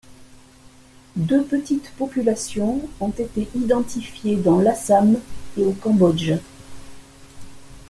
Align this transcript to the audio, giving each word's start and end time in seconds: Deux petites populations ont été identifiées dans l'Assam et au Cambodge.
Deux 1.15 1.43
petites 1.43 1.91
populations 1.91 2.81
ont 2.99 3.11
été 3.11 3.47
identifiées 3.53 4.35
dans 4.37 4.59
l'Assam 4.59 5.19
et 5.55 5.63
au 5.63 5.73
Cambodge. 5.73 6.31